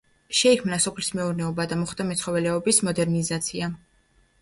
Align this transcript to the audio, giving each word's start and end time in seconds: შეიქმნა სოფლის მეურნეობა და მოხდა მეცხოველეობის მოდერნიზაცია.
შეიქმნა 0.37 0.79
სოფლის 0.85 1.11
მეურნეობა 1.19 1.69
და 1.75 1.79
მოხდა 1.83 2.09
მეცხოველეობის 2.09 2.83
მოდერნიზაცია. 2.91 3.75